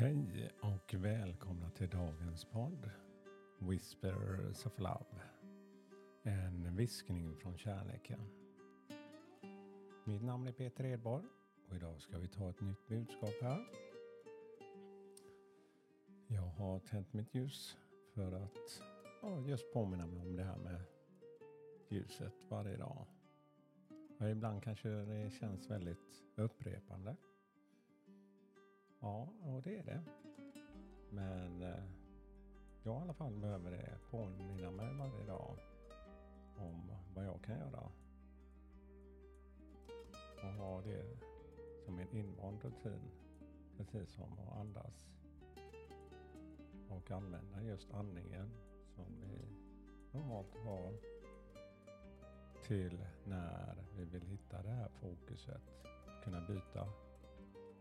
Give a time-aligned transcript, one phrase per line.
[0.00, 2.90] Hej och välkomna till dagens podd
[3.58, 5.22] Whispers of Love.
[6.22, 8.20] En viskning från kärleken.
[10.04, 11.24] Mitt namn är Peter Edborg
[11.68, 13.66] och idag ska vi ta ett nytt budskap här.
[16.26, 17.76] Jag har tänt mitt ljus
[18.14, 18.82] för att
[19.22, 20.80] ja, just påminna mig om det här med
[21.88, 23.06] ljuset varje dag.
[24.18, 27.16] Och ibland kanske det känns väldigt upprepande.
[29.00, 30.02] Ja, och det är det.
[31.10, 31.84] Men eh,
[32.82, 35.58] jag i alla fall behöver det påminna mig varje dag
[36.56, 37.88] om vad jag kan göra.
[40.42, 41.16] Och ha det
[41.84, 43.00] som en invand rutin.
[43.76, 45.08] Precis som att andas.
[46.88, 48.50] Och använda just andningen
[48.94, 49.48] som vi
[50.12, 50.92] normalt har
[52.62, 55.62] till när vi vill hitta det här fokuset.
[56.24, 56.88] Kunna byta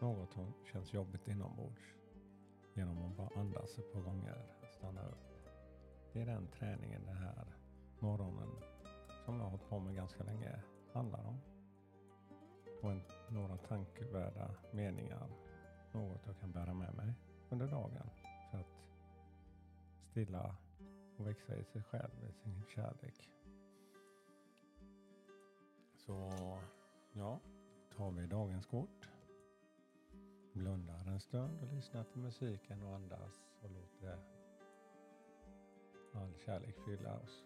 [0.00, 1.82] något som känns jobbigt inombords
[2.74, 4.36] genom att bara andas ett par gånger,
[4.72, 5.48] stanna upp.
[6.12, 7.46] Det är den träningen den här
[7.98, 8.48] morgonen
[9.24, 10.60] som jag har hållit på med ganska länge
[10.92, 11.38] handlar om.
[12.82, 15.28] Och en, några tankvärda meningar,
[15.92, 17.14] något jag kan bära med mig
[17.50, 18.10] under dagen
[18.50, 18.84] för att
[20.10, 20.56] stilla
[21.16, 23.30] och växa i sig själv, i sin kärlek.
[25.96, 26.30] Så
[27.12, 27.40] ja,
[27.96, 28.97] tar vi dagens kort
[30.58, 34.18] blundar en stund och lyssnar till musiken och andas och låter
[36.12, 37.44] all kärlek fylla oss.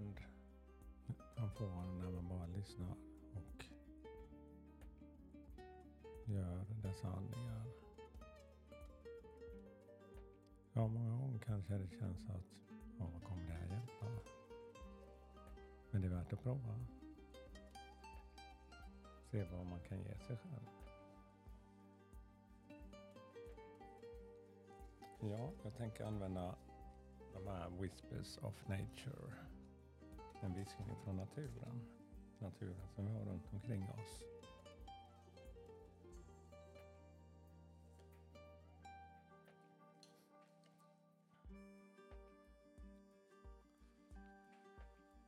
[0.00, 0.20] Härlig stund
[1.36, 2.96] man får när man bara lyssnar
[3.34, 3.64] och
[6.24, 7.66] gör dessa andningar.
[10.72, 12.44] Ja, många gånger kanske det känns att,
[12.98, 14.06] ja, vad kommer det här hjälpa?
[15.90, 16.86] Men det är värt att prova.
[19.30, 20.66] Se vad man kan ge sig själv.
[25.20, 26.54] Ja, jag tänker använda
[27.34, 29.59] de här Whispers of Nature.
[30.42, 31.80] En viskning från naturen.
[32.38, 34.22] Naturen som vi har runt omkring oss.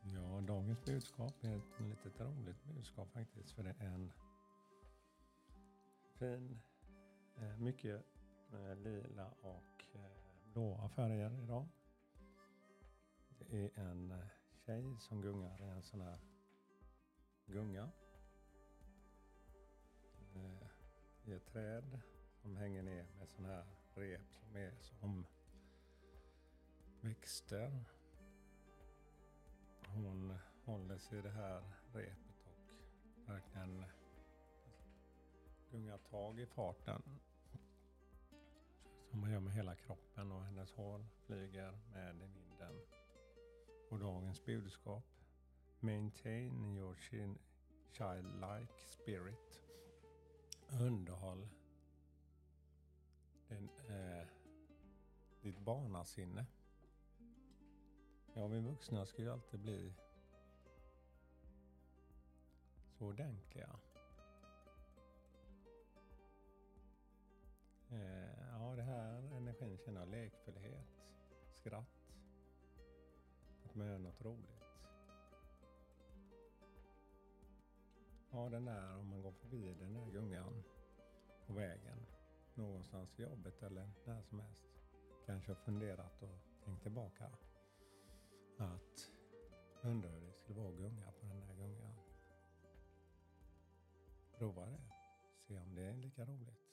[0.03, 3.53] Ja, dagens budskap är ett litet roligt budskap faktiskt.
[3.53, 4.12] För det är en
[6.19, 6.61] fin,
[7.37, 8.05] eh, mycket
[8.53, 10.11] eh, lila och eh,
[10.53, 11.69] blåa färger idag.
[13.39, 14.27] Det är en eh,
[14.67, 16.19] tjej som gungar i en sån här
[17.47, 17.91] gunga.
[20.34, 20.69] Eh,
[21.25, 22.00] I ett träd
[22.43, 23.65] som hänger ner med sån här
[23.95, 25.27] rep som är som
[27.00, 27.84] växter.
[29.87, 31.62] Hon håller sig i det här
[31.93, 32.47] repet
[33.17, 33.84] och verkligen
[35.71, 37.03] gungar tag i farten
[39.11, 43.02] som man gör med hela kroppen och hennes hår flyger med i vinden.
[43.93, 45.05] Och dagens budskap
[45.81, 46.97] Maintain your
[47.93, 49.61] childlike spirit.
[50.81, 51.49] Underhåll
[53.49, 54.27] den, eh,
[55.43, 56.47] ditt barnasinne.
[58.35, 59.95] Ja, vi vuxna ska ju alltid bli
[62.99, 63.71] så ordentliga.
[67.91, 70.87] Eh, ja, det här energin känner jag lekfullhet,
[71.53, 72.01] skratt,
[73.75, 74.63] med något roligt.
[78.31, 80.63] Ja, den där om man går förbi den där gungan
[81.47, 82.07] på vägen
[82.55, 84.67] någonstans i jobbet eller när som helst.
[85.27, 87.31] Kanske har funderat och tänkt tillbaka
[88.59, 89.11] att
[89.83, 91.95] undrar hur det skulle vara att gunga på den där gungan.
[94.39, 94.83] Prova det.
[95.47, 96.72] Se om det är lika roligt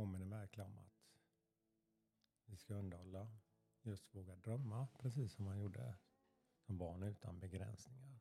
[0.00, 1.00] påminner verkligen om att
[2.44, 3.28] vi ska underhålla,
[3.82, 5.94] just våga drömma, precis som man gjorde
[6.60, 8.20] som barn utan begränsningar.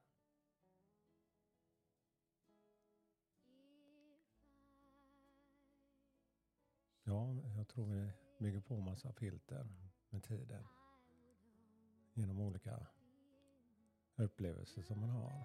[7.04, 9.68] Ja, jag tror vi bygger på massa filter
[10.10, 10.68] med tiden.
[12.14, 12.88] Genom olika
[14.16, 15.44] upplevelser som man har.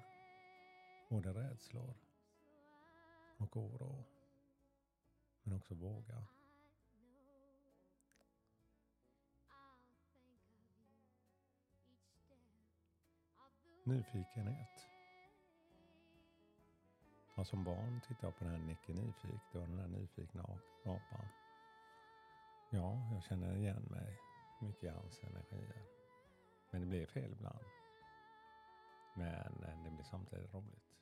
[1.09, 1.95] Både rädslor
[3.37, 4.14] och oro.
[5.45, 6.25] Men också våga.
[13.85, 14.89] Nyfikenhet.
[17.37, 20.43] Ja, som barn tittade jag på den här Nicke Nyfik, det var den där nyfikna
[20.85, 21.29] apan.
[22.71, 24.19] Ja, jag känner igen mig
[24.59, 25.83] mycket i hans energier.
[26.71, 27.65] Men det blir fel ibland.
[29.15, 30.95] Men eh, det blir samtidigt roligt.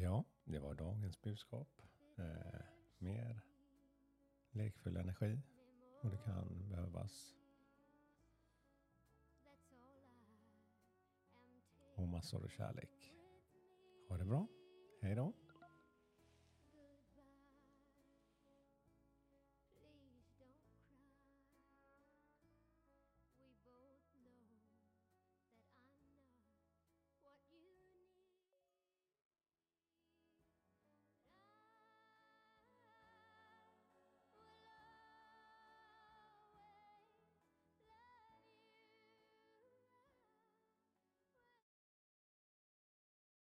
[0.00, 1.68] Ja, det var dagens budskap.
[2.18, 2.60] Eh,
[2.98, 3.40] mer
[4.50, 5.42] lekfull energi
[6.02, 7.36] och det kan behövas.
[11.94, 13.14] Och massor av kärlek.
[14.08, 14.46] Ha det bra.
[15.00, 15.32] Hej då.